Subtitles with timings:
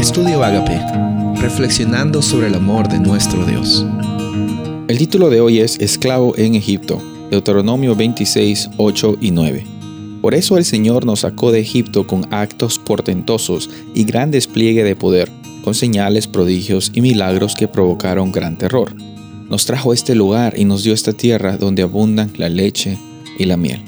[0.00, 0.80] Estudio Agape,
[1.42, 3.84] reflexionando sobre el amor de nuestro Dios.
[4.88, 9.62] El título de hoy es Esclavo en Egipto, Deuteronomio 26, 8 y 9.
[10.22, 14.96] Por eso el Señor nos sacó de Egipto con actos portentosos y gran despliegue de
[14.96, 15.30] poder,
[15.62, 18.94] con señales, prodigios y milagros que provocaron gran terror.
[19.50, 22.96] Nos trajo este lugar y nos dio esta tierra donde abundan la leche
[23.38, 23.82] y la miel.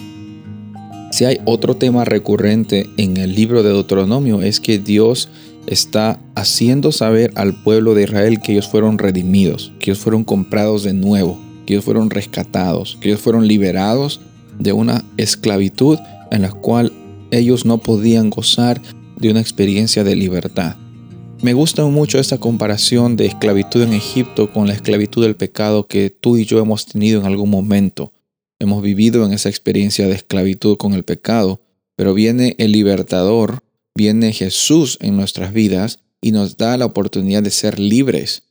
[1.11, 5.31] Si hay otro tema recurrente en el libro de Deuteronomio es que Dios
[5.67, 10.83] está haciendo saber al pueblo de Israel que ellos fueron redimidos, que ellos fueron comprados
[10.83, 14.21] de nuevo, que ellos fueron rescatados, que ellos fueron liberados
[14.59, 15.99] de una esclavitud
[16.31, 16.93] en la cual
[17.31, 18.81] ellos no podían gozar
[19.19, 20.77] de una experiencia de libertad.
[21.43, 26.11] Me gusta mucho esta comparación de esclavitud en Egipto con la esclavitud del pecado que
[26.11, 28.13] tú y yo hemos tenido en algún momento
[28.63, 31.61] hemos vivido en esa experiencia de esclavitud con el pecado,
[31.97, 33.65] pero viene el libertador,
[33.95, 38.45] viene Jesús en nuestras vidas y nos da la oportunidad de ser libres.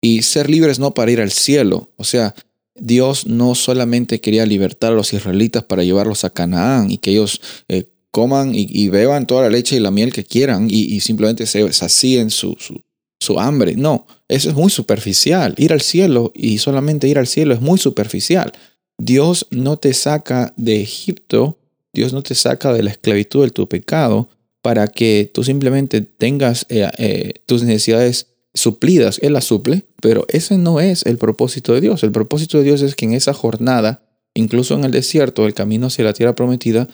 [0.00, 2.34] Y ser libres no para ir al cielo, o sea,
[2.74, 7.40] Dios no solamente quería libertar a los israelitas para llevarlos a Canaán y que ellos
[7.68, 11.72] eh, coman y, beban toda la leche y la miel que quieran y, simplemente se
[11.72, 12.82] sacíen su, su,
[13.20, 13.74] su hambre.
[13.76, 15.54] No, eso es muy superficial.
[15.56, 18.52] Ir al cielo y solamente ir al cielo es muy superficial.
[18.98, 21.58] Dios no te saca de Egipto,
[21.92, 24.28] Dios no te saca de la esclavitud de tu pecado
[24.64, 29.18] para que tú simplemente tengas eh, eh, tus necesidades suplidas.
[29.22, 32.02] Él las suple, pero ese no es el propósito de Dios.
[32.02, 35.88] El propósito de Dios es que en esa jornada, incluso en el desierto, el camino
[35.88, 36.88] hacia la tierra prometida,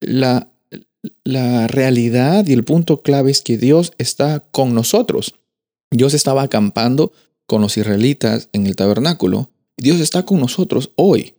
[0.00, 0.50] la,
[1.22, 5.36] la realidad y el punto clave es que Dios está con nosotros.
[5.92, 7.12] Dios estaba acampando
[7.46, 11.34] con los israelitas en el tabernáculo Dios está con nosotros hoy.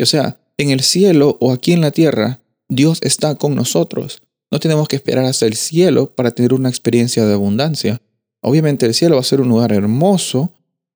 [0.00, 4.22] O sea, en el cielo o aquí en la tierra, Dios está con nosotros.
[4.52, 8.00] No tenemos que esperar hasta el cielo para tener una experiencia de abundancia.
[8.40, 10.52] Obviamente el cielo va a ser un lugar hermoso,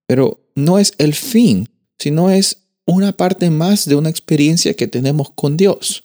[0.06, 5.30] pero no es el fin, sino es una parte más de una experiencia que tenemos
[5.30, 6.04] con Dios.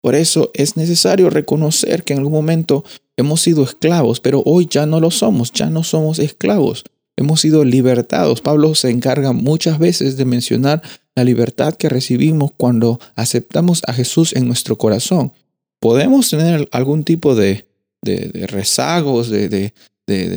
[0.00, 2.84] Por eso es necesario reconocer que en algún momento
[3.16, 6.84] hemos sido esclavos, pero hoy ya no lo somos, ya no somos esclavos
[7.18, 8.40] hemos sido libertados.
[8.40, 10.82] Pablo se encarga muchas veces de mencionar
[11.16, 15.32] la libertad que recibimos cuando aceptamos a Jesús en nuestro corazón.
[15.80, 17.66] Podemos tener algún tipo de,
[18.02, 19.72] rezagos, de,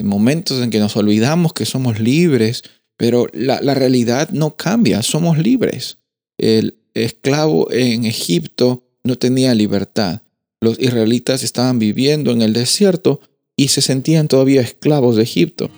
[0.04, 2.64] momentos en que nos olvidamos que somos libres,
[2.98, 5.98] pero la, realidad no cambia, somos libres.
[6.38, 10.22] El esclavo en Egipto no tenía libertad.
[10.60, 13.22] Los israelitas estaban viviendo en el desierto
[13.56, 15.72] y se sentían todavía esclavos de Egipto.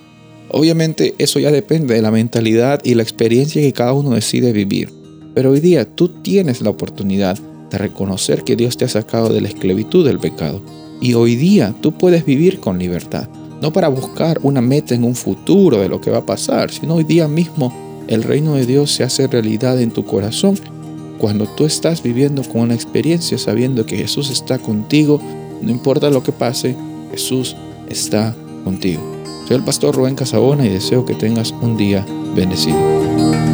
[0.50, 4.90] Obviamente eso ya depende de la mentalidad y la experiencia que cada uno decide vivir.
[5.34, 7.40] Pero hoy día tú tienes la oportunidad
[7.78, 10.62] reconocer que Dios te ha sacado de la esclavitud del pecado.
[11.02, 13.28] Y hoy día tú puedes vivir con libertad.
[13.62, 16.96] No para buscar una meta en un futuro de lo que va a pasar, sino
[16.96, 17.74] hoy día mismo
[18.08, 20.58] el reino de Dios se hace realidad en tu corazón
[21.18, 25.22] cuando tú estás viviendo con una experiencia sabiendo que Jesús está contigo,
[25.62, 26.76] no importa lo que pase,
[27.12, 27.56] Jesús
[27.88, 28.36] está
[28.66, 29.02] contigo.
[29.48, 32.06] Soy el pastor Rubén Casabona y deseo que tengas un día
[32.36, 33.53] bendecido.